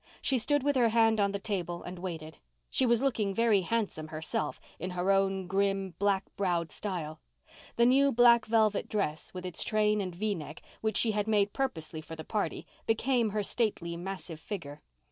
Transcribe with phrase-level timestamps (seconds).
[0.19, 2.39] She stood with her hand on the table and waited.
[2.71, 7.19] She was looking very handsome herself, in her own grim, black browed style.
[7.75, 11.53] The new black velvet dress, with its train and V neck, which she had made
[11.53, 14.81] purposely for the party, became her stately, massive figure.